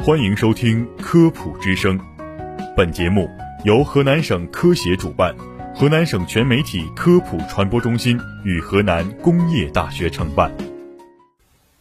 [0.00, 1.98] 欢迎收听《科普之声》，
[2.74, 3.28] 本节目
[3.64, 5.34] 由河南省科协主办，
[5.74, 10.50] 河南省全媒体科普传播中心与河南工业大学承办。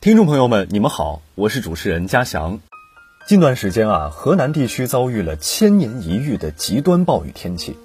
[0.02, 2.60] 听众朋友们，你们好，我是主持人嘉祥。
[3.28, 7.78] 近段时间啊，河南地区遭遇了千年一遇的极端暴雨天气，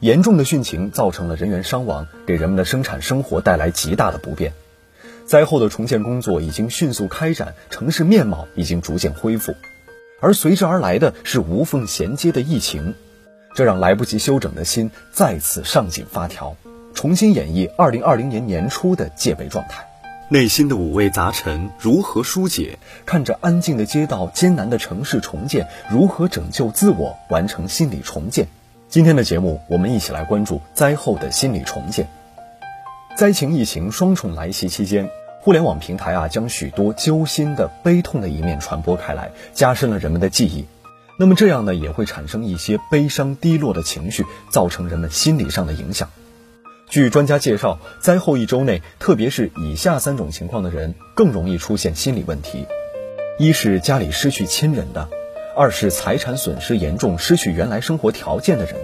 [0.00, 4.54] 严重的汛情造成了人员伤亡，给人们的生产生活带来极大的不便。
[5.26, 9.54] 灾后的重建工作已经迅速开展，城市面貌已经逐渐恢复，
[10.24, 12.94] 而随之而来的是无缝衔接的疫情，
[13.54, 16.56] 这让来不及休整的心再次上紧发条，
[16.94, 19.86] 重新演绎2020年年初的戒备状态。
[20.30, 22.78] 内心的五味杂陈如何疏解？
[23.04, 28.48] 看着安静的街道，艰难的城市重建，如何拯救自我，完成心理重建？
[28.88, 32.08] 今天的节目，我们一起来关注灾后的心理重建。
[33.14, 35.10] 灾情、疫情双重来袭期间，
[35.44, 40.64] 互联网平台啊，将许多揪心的、悲痛的一面传播开来，加深了人们的记忆。
[41.18, 46.08] 那么这样呢，也会产生一些悲伤、低落的情绪，造成人们心理上的影响。
[46.88, 52.64] 据专家介绍，灾后一周内，特别是以下三种情况的人更容易出现心理问题：
[53.38, 55.10] 一是家里失去亲人的；
[55.54, 58.76] 二是财产损失严重、失去原来生活条件的人；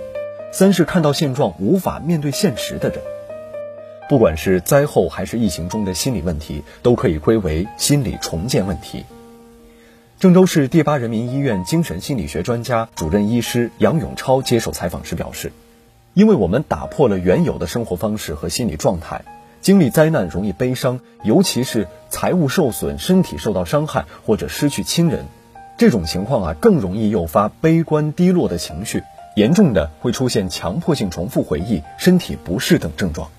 [0.53, 2.99] 三是看到现状无法面对现实的人。
[4.11, 9.05] 不管是灾后还是疫情中的心理问题，都可以归为心理重建问题。
[10.19, 15.53] 郑州市第八人民医院精神心理学专家、主任医师杨永超接受采访时表示
[16.13, 19.23] ：“因为我们打破了原有的生活方式和心理状态，
[19.61, 25.27] 经历灾难容易悲伤，尤其是财务受损、身体受到伤害或者失去亲人，
[25.79, 29.05] 这种情况啊更容易诱发悲观低落的情绪，
[29.37, 33.31] 严重的会出现强迫性重复回忆、身体不适等症状。”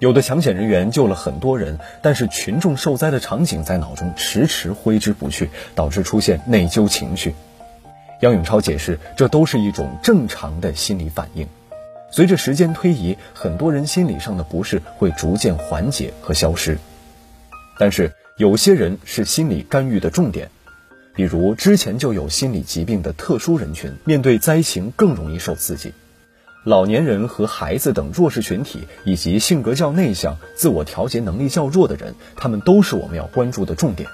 [0.00, 7.34] 有的抢险人员救了很多人，但是群众受灾的场景在脑中迟迟挥之不去，导致出现内疚情绪。
[8.20, 11.46] 杨永超解释，这都是一种正常的心理反应。
[12.10, 16.78] 随着时间推移，很多人心理上的不适会逐渐缓解和消失。
[17.78, 20.50] 但是有些人是心理干预的重点，
[21.14, 25.92] 比如之前就有心理疾病的特殊人群，面对灾情更容易受刺激。
[26.64, 34.08] 老年人和孩子等弱势群体，以及性格较内向、自我调节能力较弱的人，他们都是我们要关注的重点。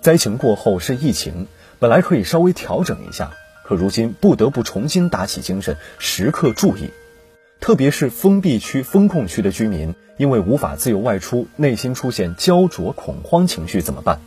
[0.00, 1.46] 灾情过后是疫情，
[1.78, 3.30] 本来可以稍微调整一下，
[3.64, 6.90] 可如今不得不重新打起精神，时刻注意。
[7.60, 14.18] 特别是封闭区、封控区的居民，因为无法自由外出，内心出现焦灼、恐慌情绪，怎么办？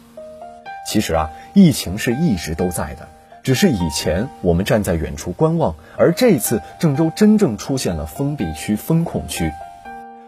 [0.87, 3.09] 其实啊，疫情是一直都在的。
[3.43, 9.51] 只是以前我们站在远处观望，而这次郑州真正出现了封闭区、封控区。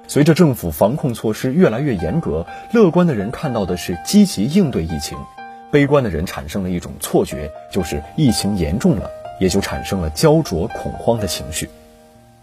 [0.05, 5.17] 随着政府防控措施越来越严格，乐观的人看到的是积极应对疫情，
[5.71, 9.09] 悲观的人产生了一种错觉，就是疫情严重了，
[9.39, 11.69] 也就产生了焦灼恐慌的情绪。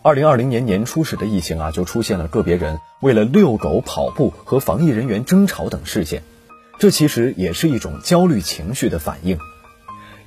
[0.01, 6.23] 二零二零年年初时的疫情啊，就出现了个别人为了遛狗、跑步和防疫人员争吵等事件，
[6.79, 9.39] 这其实也是一种焦虑情绪的反应。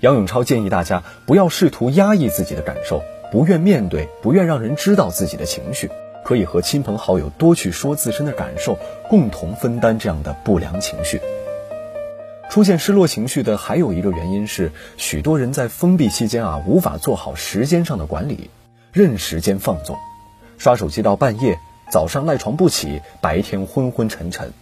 [0.06, 3.02] 杨永超建议大家不要试图压抑自己的感受，
[3.32, 5.90] 不愿面对，不愿让人知道自己的情绪，
[6.24, 8.78] 可以和亲朋好友多去说自身的感受，
[9.10, 11.20] 共同分担这样的不良情绪。
[12.52, 18.52] 出现失落情绪的还有一个原因是，许多人在封闭期间啊，无法做好时间上的管理，
[18.94, 19.98] 任时间放纵，
[20.60, 21.58] 刷手机到半夜，
[21.90, 24.54] 早上赖床不起，白天昏昏沉沉，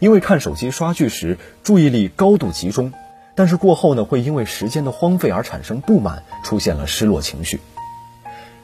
[0.00, 2.92] 因为看手机刷剧时注意力高度集中。
[3.34, 7.60] 但是过后呢，会因为时间的荒废而产生不满，出现了失落情绪。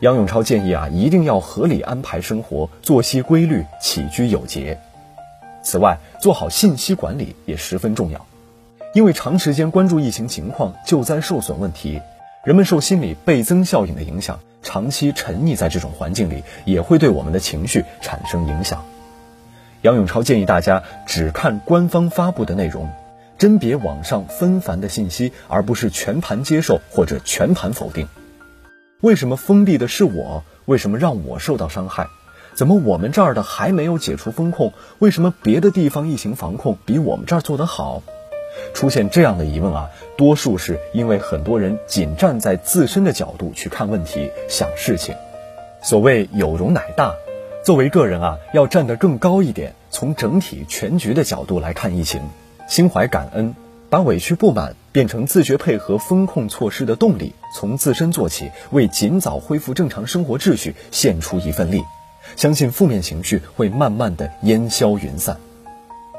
[0.00, 4.78] 杨永超建议啊，一定要合理安排生活，作息规律，起居有节。
[5.62, 8.26] 此外，做好信息管理也十分重要，
[8.94, 12.00] 因为长时间关注疫情情况、救灾受损问题，
[12.44, 18.84] 人们受心理倍增效应的影响，长期沉溺在这种环境里，也会对我们的情绪产生影响。
[19.82, 22.88] 杨永超建议大家只看官方发布的内容。
[23.38, 28.08] 甄别网上纷繁的信息，而不是全盘接受或者全盘否定。
[29.00, 30.42] 为什么封闭的是我？
[30.64, 32.08] 为什么让我受到伤害？
[32.54, 34.72] 怎么我们这儿的还没有解除封控？
[34.98, 38.02] 为什么别的地方疫情防控比我们这儿做得好？
[38.74, 45.14] 出现这样的疑问啊，多数是因为很多人仅站在自身的角度去看问题、想事情。
[45.80, 47.14] 所谓有容乃大，
[47.64, 52.20] 作为个人啊，要站得更高一点，从整体全局的角度来看疫情。
[52.68, 53.54] 心怀感恩，
[53.88, 61.82] 把委屈不满变成自觉配合风控措施的动力，从自身做起，为尽早恢复正常生活秩序献出一份力。
[62.36, 65.38] 相信负面情绪会慢慢的烟消云散。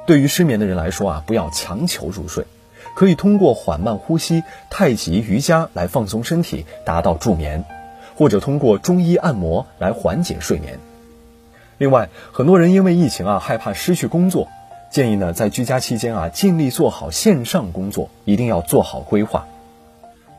[0.07, 2.46] 对于失眠的人来说啊，不要强求入睡，
[2.95, 7.63] 可以通过缓慢呼吸、太极、瑜伽来放松身体，达到助眠，
[8.18, 10.80] 或者通过中医按摩来缓解睡眠。
[11.78, 14.48] 另外，很多人因为疫情啊，害怕失去工作，
[14.91, 19.47] 建议呢在居家期间啊，尽力做好线上工作，一定要做好规划。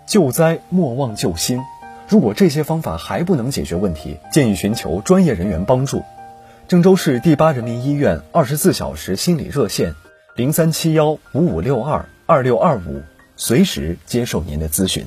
[0.06, 1.60] 救灾莫忘救心，
[2.08, 6.02] 如果这些方法还不能解决问题，建议寻求专业人员帮助。
[6.66, 9.94] 郑州市第八人民医院二十四小时心理热线：
[10.34, 13.02] 零三七幺五五六二二六二五，
[13.36, 15.06] 随时接受您的咨询。